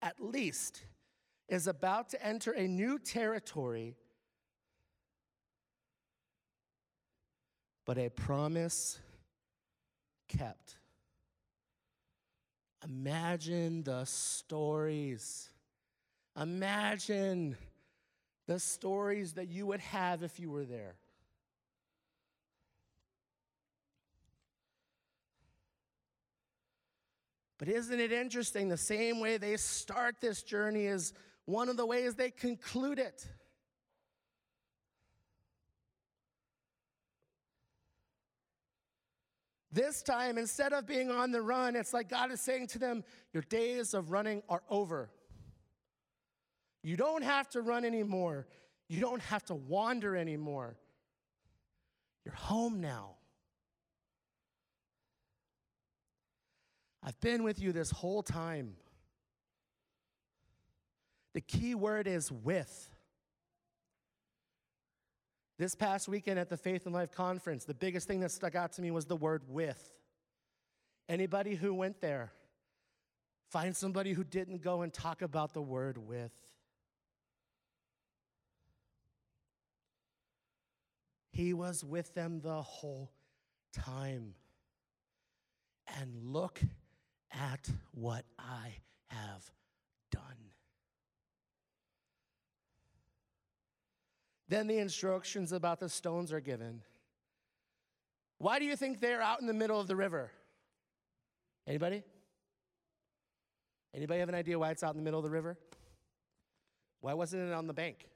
at 0.00 0.14
least, 0.20 0.84
is 1.50 1.66
about 1.66 2.08
to 2.08 2.26
enter 2.26 2.52
a 2.52 2.66
new 2.66 2.98
territory, 2.98 3.96
but 7.84 7.98
a 7.98 8.08
promise 8.08 8.98
kept. 10.28 10.79
Imagine 12.84 13.82
the 13.82 14.04
stories. 14.04 15.48
Imagine 16.40 17.56
the 18.46 18.58
stories 18.58 19.34
that 19.34 19.48
you 19.48 19.66
would 19.66 19.80
have 19.80 20.22
if 20.22 20.40
you 20.40 20.50
were 20.50 20.64
there. 20.64 20.96
But 27.58 27.68
isn't 27.68 28.00
it 28.00 28.10
interesting? 28.10 28.68
The 28.68 28.78
same 28.78 29.20
way 29.20 29.36
they 29.36 29.58
start 29.58 30.16
this 30.22 30.42
journey 30.42 30.86
is 30.86 31.12
one 31.44 31.68
of 31.68 31.76
the 31.76 31.84
ways 31.84 32.14
they 32.14 32.30
conclude 32.30 32.98
it. 32.98 33.26
This 39.72 40.02
time, 40.02 40.36
instead 40.36 40.72
of 40.72 40.86
being 40.86 41.10
on 41.10 41.30
the 41.30 41.40
run, 41.40 41.76
it's 41.76 41.94
like 41.94 42.08
God 42.08 42.32
is 42.32 42.40
saying 42.40 42.68
to 42.68 42.78
them, 42.78 43.04
Your 43.32 43.44
days 43.44 43.94
of 43.94 44.10
running 44.10 44.42
are 44.48 44.62
over. 44.68 45.10
You 46.82 46.96
don't 46.96 47.22
have 47.22 47.48
to 47.50 47.60
run 47.60 47.84
anymore. 47.84 48.46
You 48.88 49.00
don't 49.00 49.22
have 49.22 49.44
to 49.44 49.54
wander 49.54 50.16
anymore. 50.16 50.76
You're 52.24 52.34
home 52.34 52.80
now. 52.80 53.16
I've 57.02 57.18
been 57.20 57.44
with 57.44 57.60
you 57.60 57.72
this 57.72 57.90
whole 57.90 58.22
time. 58.22 58.74
The 61.32 61.40
key 61.40 61.74
word 61.74 62.06
is 62.06 62.30
with. 62.32 62.90
This 65.60 65.74
past 65.74 66.08
weekend 66.08 66.38
at 66.38 66.48
the 66.48 66.56
Faith 66.56 66.86
and 66.86 66.94
Life 66.94 67.12
conference, 67.12 67.66
the 67.66 67.74
biggest 67.74 68.08
thing 68.08 68.20
that 68.20 68.30
stuck 68.30 68.54
out 68.54 68.72
to 68.72 68.80
me 68.80 68.90
was 68.90 69.04
the 69.04 69.14
word 69.14 69.42
with. 69.46 69.92
Anybody 71.06 71.54
who 71.54 71.74
went 71.74 72.00
there, 72.00 72.32
find 73.50 73.76
somebody 73.76 74.14
who 74.14 74.24
didn't 74.24 74.62
go 74.62 74.80
and 74.80 74.90
talk 74.90 75.20
about 75.20 75.52
the 75.52 75.60
word 75.60 75.98
with. 75.98 76.32
He 81.30 81.52
was 81.52 81.84
with 81.84 82.14
them 82.14 82.40
the 82.40 82.62
whole 82.62 83.12
time. 83.74 84.32
And 86.00 86.14
look 86.22 86.58
at 87.32 87.68
what 87.92 88.24
I 88.38 88.76
have 89.08 89.44
done. 90.10 90.49
Then 94.50 94.66
the 94.66 94.78
instructions 94.78 95.52
about 95.52 95.78
the 95.78 95.88
stones 95.88 96.32
are 96.32 96.40
given. 96.40 96.82
Why 98.38 98.58
do 98.58 98.64
you 98.64 98.74
think 98.74 98.98
they're 98.98 99.22
out 99.22 99.40
in 99.40 99.46
the 99.46 99.54
middle 99.54 99.78
of 99.78 99.86
the 99.86 99.94
river? 99.94 100.32
Anybody? 101.68 102.02
Anybody 103.94 104.18
have 104.18 104.28
an 104.28 104.34
idea 104.34 104.58
why 104.58 104.72
it's 104.72 104.82
out 104.82 104.90
in 104.90 104.96
the 104.96 105.04
middle 105.04 105.20
of 105.20 105.24
the 105.24 105.30
river? 105.30 105.56
Why 107.00 107.14
wasn't 107.14 107.48
it 107.48 107.52
on 107.52 107.68
the 107.68 107.72
bank? 107.72 108.08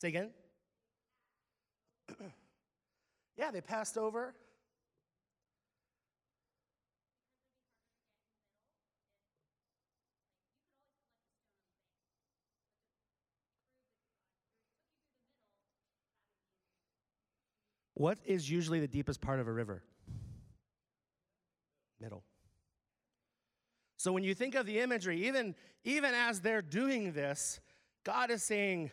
Say 0.00 0.08
again? 0.08 0.30
yeah, 3.36 3.50
they 3.50 3.60
passed 3.60 3.98
over. 3.98 4.34
What 18.02 18.18
is 18.24 18.50
usually 18.50 18.80
the 18.80 18.88
deepest 18.88 19.20
part 19.20 19.38
of 19.38 19.46
a 19.46 19.52
river? 19.52 19.80
Middle. 22.00 22.24
So 23.96 24.10
when 24.10 24.24
you 24.24 24.34
think 24.34 24.56
of 24.56 24.66
the 24.66 24.80
imagery, 24.80 25.28
even, 25.28 25.54
even 25.84 26.12
as 26.12 26.40
they're 26.40 26.62
doing 26.62 27.12
this, 27.12 27.60
God 28.02 28.32
is 28.32 28.42
saying, 28.42 28.90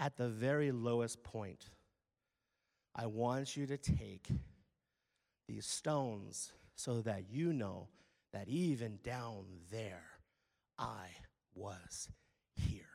at 0.00 0.16
the 0.16 0.28
very 0.28 0.72
lowest 0.72 1.22
point, 1.22 1.70
I 2.92 3.06
want 3.06 3.56
you 3.56 3.68
to 3.68 3.76
take 3.76 4.26
these 5.46 5.64
stones 5.64 6.50
so 6.74 7.02
that 7.02 7.26
you 7.30 7.52
know 7.52 7.86
that 8.32 8.48
even 8.48 8.98
down 9.04 9.44
there, 9.70 10.02
I 10.76 11.06
was 11.54 12.08
here. 12.56 12.92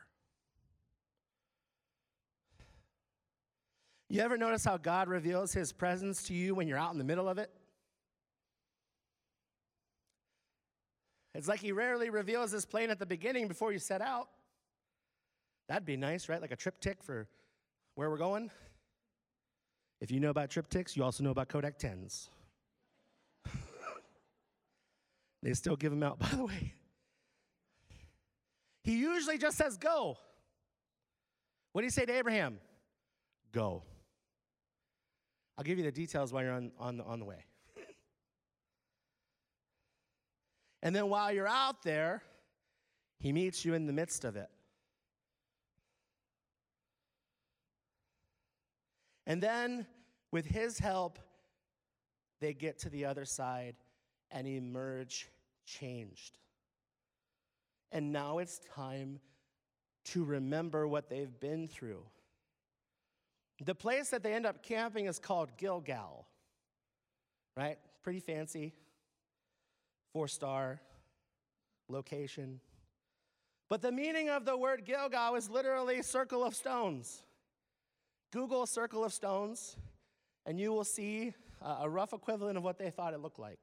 You 4.10 4.22
ever 4.22 4.38
notice 4.38 4.64
how 4.64 4.78
God 4.78 5.08
reveals 5.08 5.52
his 5.52 5.72
presence 5.72 6.22
to 6.24 6.34
you 6.34 6.54
when 6.54 6.66
you're 6.66 6.78
out 6.78 6.92
in 6.92 6.98
the 6.98 7.04
middle 7.04 7.28
of 7.28 7.38
it? 7.38 7.50
It's 11.34 11.46
like 11.46 11.60
he 11.60 11.72
rarely 11.72 12.08
reveals 12.08 12.50
his 12.50 12.64
plane 12.64 12.90
at 12.90 12.98
the 12.98 13.06
beginning 13.06 13.48
before 13.48 13.70
you 13.70 13.78
set 13.78 14.00
out. 14.00 14.28
That'd 15.68 15.84
be 15.84 15.96
nice, 15.96 16.28
right? 16.28 16.40
Like 16.40 16.52
a 16.52 16.56
TripTik 16.56 17.02
for 17.02 17.28
where 17.96 18.08
we're 18.08 18.16
going. 18.16 18.50
If 20.00 20.10
you 20.10 20.20
know 20.20 20.30
about 20.30 20.48
TripTiks, 20.48 20.96
you 20.96 21.04
also 21.04 21.22
know 21.22 21.30
about 21.30 21.48
Kodak 21.48 21.78
10s. 21.78 22.28
they 25.42 25.52
still 25.52 25.76
give 25.76 25.90
them 25.90 26.02
out, 26.02 26.18
by 26.20 26.28
the 26.28 26.46
way. 26.46 26.72
He 28.84 28.96
usually 28.96 29.36
just 29.36 29.58
says, 29.58 29.76
Go. 29.76 30.16
What 31.72 31.82
do 31.82 31.84
you 31.84 31.90
say 31.90 32.06
to 32.06 32.12
Abraham? 32.12 32.58
Go. 33.52 33.82
I'll 35.58 35.64
give 35.64 35.76
you 35.76 35.84
the 35.84 35.90
details 35.90 36.32
while 36.32 36.44
you're 36.44 36.52
on, 36.52 36.70
on, 36.78 36.98
the, 36.98 37.04
on 37.04 37.18
the 37.18 37.24
way. 37.24 37.44
and 40.84 40.94
then 40.94 41.08
while 41.08 41.32
you're 41.32 41.48
out 41.48 41.82
there, 41.82 42.22
he 43.18 43.32
meets 43.32 43.64
you 43.64 43.74
in 43.74 43.86
the 43.86 43.92
midst 43.92 44.24
of 44.24 44.36
it. 44.36 44.48
And 49.26 49.42
then, 49.42 49.84
with 50.30 50.46
his 50.46 50.78
help, 50.78 51.18
they 52.40 52.54
get 52.54 52.78
to 52.78 52.88
the 52.88 53.04
other 53.04 53.24
side 53.24 53.74
and 54.30 54.46
emerge 54.46 55.28
changed. 55.66 56.38
And 57.90 58.12
now 58.12 58.38
it's 58.38 58.60
time 58.74 59.18
to 60.06 60.24
remember 60.24 60.86
what 60.86 61.10
they've 61.10 61.40
been 61.40 61.66
through. 61.66 62.04
The 63.64 63.74
place 63.74 64.10
that 64.10 64.22
they 64.22 64.34
end 64.34 64.46
up 64.46 64.62
camping 64.62 65.06
is 65.06 65.18
called 65.18 65.56
Gilgal, 65.56 66.26
right? 67.56 67.76
Pretty 68.02 68.20
fancy, 68.20 68.72
four 70.12 70.28
star 70.28 70.80
location. 71.88 72.60
But 73.68 73.82
the 73.82 73.92
meaning 73.92 74.30
of 74.30 74.44
the 74.44 74.56
word 74.56 74.84
Gilgal 74.84 75.34
is 75.34 75.50
literally 75.50 76.02
circle 76.02 76.44
of 76.44 76.54
stones. 76.54 77.22
Google 78.30 78.66
circle 78.66 79.04
of 79.04 79.12
stones, 79.12 79.76
and 80.46 80.60
you 80.60 80.72
will 80.72 80.84
see 80.84 81.34
a 81.60 81.88
rough 81.88 82.12
equivalent 82.12 82.56
of 82.56 82.62
what 82.62 82.78
they 82.78 82.90
thought 82.90 83.12
it 83.12 83.20
looked 83.20 83.38
like. 83.38 83.58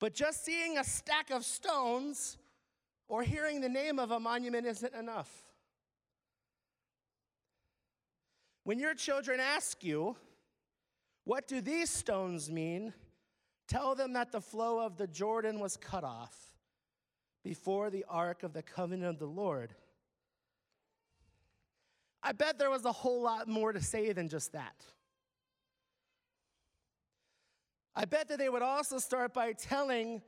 But 0.00 0.14
just 0.14 0.44
seeing 0.44 0.78
a 0.78 0.84
stack 0.84 1.30
of 1.30 1.44
stones 1.44 2.38
or 3.08 3.22
hearing 3.22 3.60
the 3.60 3.68
name 3.68 3.98
of 3.98 4.10
a 4.10 4.20
monument 4.20 4.66
isn't 4.66 4.94
enough. 4.94 5.47
When 8.64 8.78
your 8.78 8.94
children 8.94 9.40
ask 9.40 9.82
you, 9.84 10.16
What 11.24 11.46
do 11.46 11.60
these 11.60 11.90
stones 11.90 12.50
mean? 12.50 12.94
Tell 13.66 13.94
them 13.94 14.14
that 14.14 14.32
the 14.32 14.40
flow 14.40 14.80
of 14.80 14.96
the 14.96 15.06
Jordan 15.06 15.60
was 15.60 15.76
cut 15.76 16.02
off 16.02 16.34
before 17.44 17.90
the 17.90 18.04
ark 18.08 18.42
of 18.42 18.54
the 18.54 18.62
covenant 18.62 19.10
of 19.10 19.18
the 19.18 19.26
Lord. 19.26 19.74
I 22.22 22.32
bet 22.32 22.58
there 22.58 22.70
was 22.70 22.84
a 22.84 22.92
whole 22.92 23.22
lot 23.22 23.46
more 23.46 23.72
to 23.72 23.80
say 23.80 24.12
than 24.12 24.28
just 24.28 24.52
that. 24.52 24.84
I 27.94 28.04
bet 28.04 28.28
that 28.28 28.38
they 28.38 28.48
would 28.48 28.62
also 28.62 28.98
start 28.98 29.34
by 29.34 29.52
telling 29.52 30.22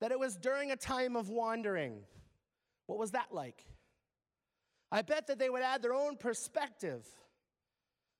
that 0.00 0.12
it 0.12 0.18
was 0.18 0.36
during 0.36 0.70
a 0.70 0.76
time 0.76 1.16
of 1.16 1.28
wandering. 1.28 2.00
What 2.86 2.98
was 2.98 3.12
that 3.12 3.32
like? 3.32 3.64
I 4.92 5.02
bet 5.02 5.26
that 5.26 5.38
they 5.38 5.50
would 5.50 5.62
add 5.62 5.82
their 5.82 5.94
own 5.94 6.16
perspective 6.16 7.06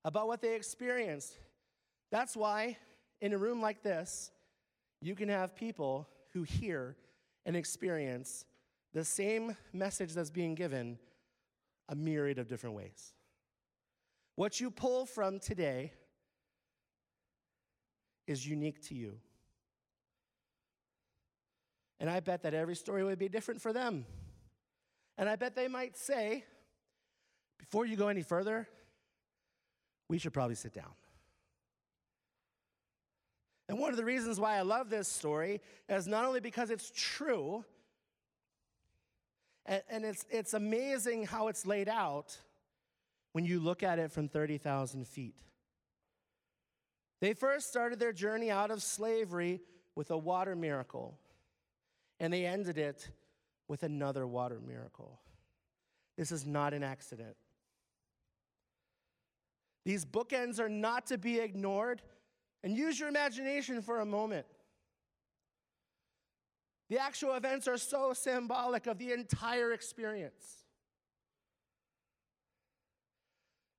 about 0.07 0.29
what 0.29 0.41
they 0.41 0.55
experienced. 0.55 1.37
That's 2.13 2.37
why, 2.37 2.79
in 3.21 3.33
a 3.33 3.39
room 3.39 3.61
like 3.61 3.83
this, 3.83 4.31
you 5.03 5.17
can 5.17 5.29
have 5.29 5.57
people 5.57 6.09
who 6.33 6.45
hear 6.45 6.97
and 7.45 7.57
experience 7.57 8.45
the 8.95 9.05
same 9.05 9.57
message 9.73 10.15
that's 10.15 10.31
being 10.31 10.55
given 10.55 10.99
a 11.89 11.97
myriad 11.97 12.39
of 12.39 12.47
different 12.47 12.77
ways. 12.77 13.15
What 14.37 14.61
you 14.61 14.71
pull 14.71 15.07
from 15.07 15.41
today 15.41 15.93
is 18.29 18.49
unique 18.49 18.81
to 18.87 18.95
you. 18.95 19.19
And 21.99 22.09
I 22.09 22.21
bet 22.21 22.45
that 22.45 22.55
every 22.55 22.77
story 22.77 23.03
would 23.03 23.19
be 23.19 23.29
different 23.29 23.61
for 23.61 23.73
them. 23.73 24.07
And 25.19 25.29
I 25.29 25.35
bet 25.35 25.57
they 25.57 25.67
might 25.67 25.97
say, 25.97 26.45
before 27.59 27.87
you 27.87 27.97
go 27.97 28.07
any 28.07 28.23
further, 28.23 28.69
we 30.09 30.19
should 30.19 30.33
probably 30.33 30.55
sit 30.55 30.73
down. 30.73 30.93
And 33.69 33.79
one 33.79 33.91
of 33.91 33.97
the 33.97 34.05
reasons 34.05 34.39
why 34.39 34.57
I 34.57 34.63
love 34.63 34.91
this 34.91 35.09
story 35.09 35.61
is 35.89 36.07
not 36.07 36.25
only 36.25 36.41
because 36.41 36.71
it's 36.71 36.93
true, 36.95 37.65
and, 39.67 40.05
it's, 40.05 40.25
it's 40.31 40.55
amazing 40.55 41.27
how 41.27 41.49
it's 41.49 41.67
laid 41.67 41.89
out 41.89 42.39
when 43.33 43.45
you 43.45 43.59
look 43.59 43.83
at 43.83 43.99
it 43.99 44.13
from 44.13 44.29
30,000 44.29 45.07
feet. 45.07 45.37
They 47.21 47.35
first 47.35 47.69
started 47.69 47.99
their 47.99 48.13
journey 48.13 48.51
out 48.51 48.71
of 48.71 48.83
slavery 48.83 49.61
with 49.97 50.11
a 50.11 50.17
water 50.17 50.55
miracle, 50.55 51.19
and 52.21 52.33
they 52.33 52.47
ended 52.47 52.79
it 52.79 53.09
with 53.67 53.83
another 53.83 54.27
water 54.27 54.61
miracle. 54.65 55.19
This 56.17 56.31
is 56.31 56.47
not 56.47 56.73
an 56.73 56.85
accident. 56.85 57.37
These 59.87 60.05
bookends 60.05 60.59
are 60.59 60.69
not 60.69 61.07
to 61.07 61.17
be 61.17 61.39
ignored. 61.39 62.03
And 62.65 62.77
use 62.77 62.99
your 62.99 63.09
imagination 63.09 63.81
for 63.81 64.01
a 64.01 64.05
moment. 64.05 64.45
The 66.91 66.99
actual 66.99 67.35
events 67.35 67.69
are 67.69 67.79
so 67.79 68.13
symbolic 68.13 68.89
of 68.89 68.99
the 68.99 69.13
entire 69.13 69.73
experience. 69.73 70.65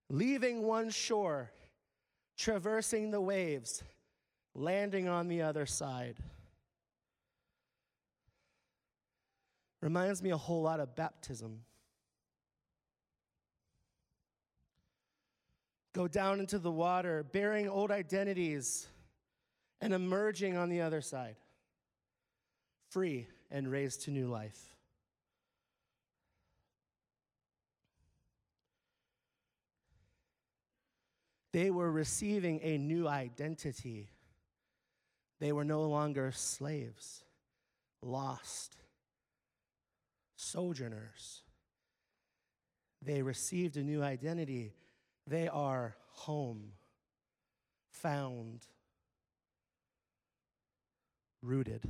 Leaving 0.10 0.64
one 0.64 0.90
shore, 0.90 1.52
traversing 2.38 3.12
the 3.12 3.20
waves, 3.20 3.84
landing 4.56 5.10
on 5.10 5.28
the 5.28 5.42
other 5.42 5.66
side. 5.66 6.16
Reminds 9.82 10.24
me 10.24 10.30
a 10.30 10.38
whole 10.38 10.62
lot 10.62 10.80
of 10.80 10.96
baptism. 10.96 11.64
Go 15.98 16.08
down 16.08 16.40
into 16.40 16.60
the 16.60 16.72
water, 16.72 17.26
bearing 17.32 17.68
old 17.68 17.90
identities 17.90 18.86
and 19.82 19.94
emerging 19.94 20.56
on 20.56 20.70
the 20.70 20.80
other 20.80 21.02
side, 21.02 21.36
free 22.92 23.26
and 23.50 23.72
raised 23.72 24.04
to 24.04 24.12
new 24.12 24.28
life. 24.28 24.76
They 31.52 31.72
were 31.72 31.92
receiving 31.92 32.60
a 32.62 32.78
new 32.78 33.08
identity. 33.08 34.12
They 35.40 35.52
were 35.52 35.66
no 35.66 35.82
longer 35.82 36.32
slaves, 36.32 37.24
lost, 38.04 38.76
sojourners. 40.36 41.42
They 43.02 43.24
received 43.24 43.78
a 43.78 43.84
new 43.84 44.04
identity 44.04 44.76
they 45.28 45.50
are 45.50 45.96
home, 46.12 46.72
found, 47.92 48.62
rooted. 51.42 51.84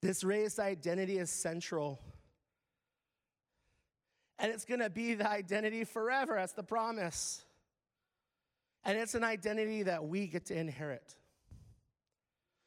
This 0.00 0.24
raised 0.24 0.58
identity 0.58 1.18
is 1.18 1.30
central. 1.30 2.00
And 4.38 4.52
it's 4.52 4.64
going 4.64 4.80
to 4.80 4.90
be 4.90 5.14
the 5.14 5.28
identity 5.28 5.84
forever. 5.84 6.34
That's 6.34 6.52
the 6.52 6.62
promise. 6.62 7.44
And 8.84 8.98
it's 8.98 9.14
an 9.14 9.24
identity 9.24 9.84
that 9.84 10.04
we 10.04 10.26
get 10.26 10.46
to 10.46 10.58
inherit. 10.58 11.14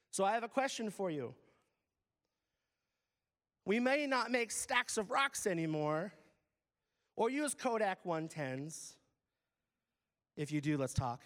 So 0.09 0.23
I 0.25 0.31
have 0.31 0.43
a 0.43 0.47
question 0.47 0.89
for 0.89 1.11
you. 1.11 1.35
We 3.67 3.81
may 3.81 4.07
not 4.07 4.31
make 4.31 4.51
stacks 4.51 4.97
of 4.97 5.11
rocks 5.11 5.45
anymore 5.45 6.13
or 7.17 7.29
use 7.29 7.53
Kodak 7.53 8.05
110s. 8.05 8.95
If 10.37 10.53
you 10.53 10.61
do, 10.61 10.77
let's 10.77 10.93
talk. 10.93 11.19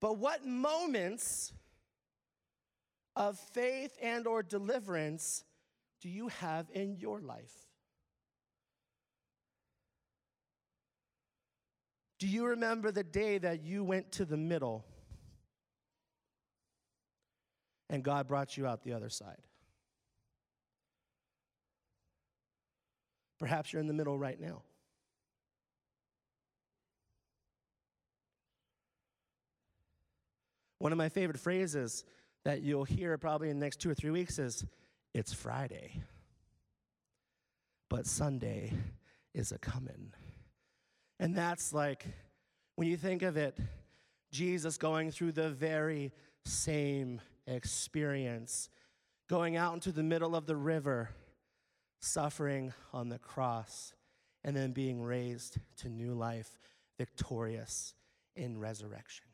But 0.00 0.16
what 0.16 0.46
moments 0.46 1.52
of 3.14 3.38
faith 3.52 3.98
and 4.00 4.26
or 4.26 4.42
deliverance 4.42 5.44
do 6.00 6.08
you 6.08 6.28
have 6.28 6.70
in 6.72 6.96
your 6.96 7.20
life? 7.20 7.52
Do 12.18 12.26
you 12.26 12.46
remember 12.46 12.90
the 12.90 13.04
day 13.04 13.36
that 13.36 13.62
you 13.62 13.84
went 13.84 14.10
to 14.12 14.24
the 14.24 14.38
middle 14.38 14.86
and 17.90 18.02
God 18.02 18.26
brought 18.26 18.56
you 18.56 18.66
out 18.66 18.82
the 18.82 18.94
other 18.94 19.10
side? 19.10 19.42
Perhaps 23.40 23.72
you're 23.72 23.80
in 23.80 23.88
the 23.88 23.94
middle 23.94 24.16
right 24.16 24.38
now. 24.38 24.62
One 30.78 30.92
of 30.92 30.98
my 30.98 31.08
favorite 31.08 31.40
phrases 31.40 32.04
that 32.44 32.62
you'll 32.62 32.84
hear 32.84 33.18
probably 33.18 33.50
in 33.50 33.58
the 33.58 33.66
next 33.66 33.80
two 33.80 33.90
or 33.90 33.94
three 33.94 34.10
weeks 34.10 34.38
is 34.38 34.64
it's 35.14 35.32
Friday, 35.32 36.02
but 37.88 38.06
Sunday 38.06 38.72
is 39.34 39.52
a 39.52 39.58
coming. 39.58 40.12
And 41.18 41.34
that's 41.34 41.72
like, 41.72 42.06
when 42.76 42.88
you 42.88 42.96
think 42.96 43.22
of 43.22 43.36
it, 43.36 43.58
Jesus 44.32 44.78
going 44.78 45.10
through 45.10 45.32
the 45.32 45.50
very 45.50 46.12
same 46.46 47.20
experience, 47.46 48.70
going 49.28 49.56
out 49.56 49.74
into 49.74 49.92
the 49.92 50.02
middle 50.02 50.34
of 50.34 50.46
the 50.46 50.56
river, 50.56 51.10
suffering 52.00 52.72
on 52.92 53.08
the 53.08 53.18
cross, 53.18 53.92
and 54.42 54.56
then 54.56 54.72
being 54.72 55.02
raised 55.02 55.58
to 55.76 55.88
new 55.88 56.12
life, 56.14 56.58
victorious 56.98 57.94
in 58.34 58.58
resurrection. 58.58 59.26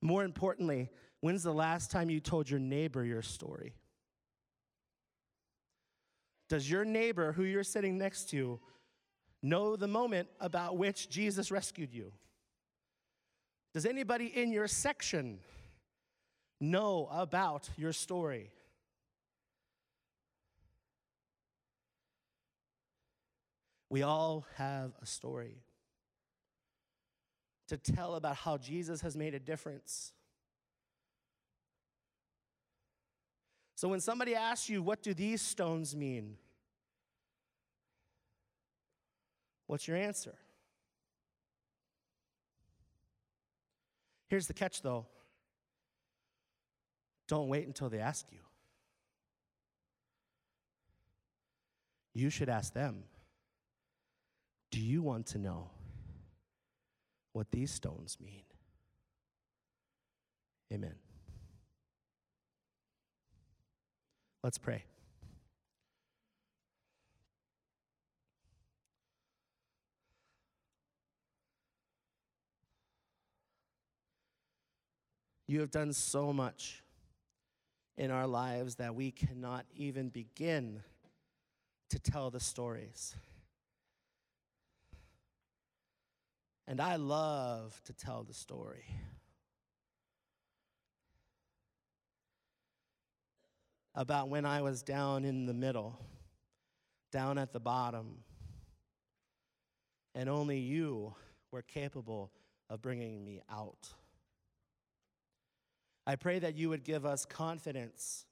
More 0.00 0.24
importantly, 0.24 0.88
when's 1.20 1.42
the 1.42 1.52
last 1.52 1.90
time 1.90 2.10
you 2.10 2.20
told 2.20 2.48
your 2.48 2.60
neighbor 2.60 3.04
your 3.04 3.22
story? 3.22 3.74
Does 6.48 6.70
your 6.70 6.84
neighbor 6.84 7.32
who 7.32 7.42
you're 7.42 7.64
sitting 7.64 7.98
next 7.98 8.30
to 8.30 8.60
know 9.42 9.76
the 9.76 9.88
moment 9.88 10.28
about 10.40 10.76
which 10.76 11.10
Jesus 11.10 11.50
rescued 11.50 11.92
you? 11.92 12.12
Does 13.74 13.84
anybody 13.84 14.26
in 14.26 14.52
your 14.52 14.68
section 14.68 15.40
know 16.60 17.08
about 17.10 17.68
your 17.76 17.92
story? 17.92 18.50
We 23.88 24.02
all 24.02 24.46
have 24.56 24.92
a 25.00 25.06
story 25.06 25.62
to 27.68 27.76
tell 27.76 28.14
about 28.14 28.36
how 28.36 28.58
Jesus 28.58 29.00
has 29.00 29.16
made 29.16 29.34
a 29.34 29.40
difference. 29.40 30.12
So 33.76 33.88
when 33.88 34.00
somebody 34.00 34.34
asks 34.34 34.68
you, 34.68 34.82
what 34.82 35.02
do 35.02 35.12
these 35.12 35.42
stones 35.42 35.94
mean? 35.94 36.36
What's 39.66 39.86
your 39.86 39.96
answer? 39.96 40.34
Here's 44.28 44.46
the 44.46 44.54
catch 44.54 44.82
though 44.82 45.06
don't 47.28 47.48
wait 47.48 47.66
until 47.66 47.88
they 47.88 47.98
ask 47.98 48.26
you. 48.30 48.38
You 52.14 52.30
should 52.30 52.48
ask 52.48 52.72
them 52.72 53.04
Do 54.70 54.80
you 54.80 55.02
want 55.02 55.26
to 55.26 55.38
know? 55.38 55.70
what 57.36 57.50
these 57.50 57.70
stones 57.70 58.16
mean. 58.18 58.44
Amen. 60.72 60.94
Let's 64.42 64.56
pray. 64.56 64.84
You 75.46 75.60
have 75.60 75.70
done 75.70 75.92
so 75.92 76.32
much 76.32 76.82
in 77.96 78.10
our 78.10 78.26
lives 78.26 78.76
that 78.76 78.94
we 78.94 79.10
cannot 79.10 79.64
even 79.74 80.08
begin 80.08 80.82
to 81.90 81.98
tell 81.98 82.30
the 82.30 82.40
stories. 82.40 83.14
And 86.68 86.80
I 86.80 86.96
love 86.96 87.80
to 87.84 87.92
tell 87.92 88.24
the 88.24 88.34
story. 88.34 88.84
About 93.94 94.28
when 94.28 94.44
I 94.44 94.60
was 94.60 94.82
down 94.82 95.24
in 95.24 95.46
the 95.46 95.54
middle, 95.54 95.98
down 97.12 97.38
at 97.38 97.52
the 97.52 97.60
bottom, 97.60 98.24
and 100.14 100.28
only 100.28 100.58
you 100.58 101.14
were 101.50 101.62
capable 101.62 102.30
of 102.68 102.82
bringing 102.82 103.24
me 103.24 103.40
out. 103.50 103.88
I 106.06 106.16
pray 106.16 106.38
that 106.38 106.56
you 106.56 106.68
would 106.68 106.84
give 106.84 107.04
us 107.04 107.24
confidence, 107.24 108.26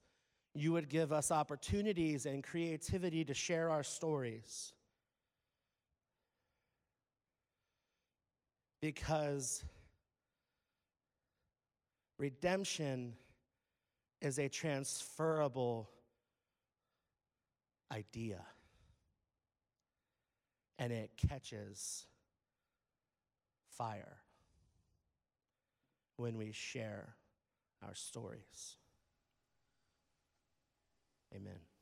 you 0.55 0.73
would 0.73 0.89
give 0.89 1.13
us 1.13 1.31
opportunities 1.31 2.27
and 2.27 2.43
creativity 2.45 3.25
to 3.25 3.35
share 3.35 3.71
our 3.71 3.83
stories. 3.83 4.73
because 8.85 9.65
redemption 12.19 13.15
is 14.21 14.39
a 14.39 14.47
transferable 14.47 15.89
idea 17.91 18.45
and 20.79 20.93
it 20.93 21.13
catches 21.17 22.05
fire 23.71 24.19
when 26.19 26.37
we 26.37 26.53
share 26.53 27.15
our 27.87 27.95
stories. 27.95 28.77
Amen. 31.35 31.74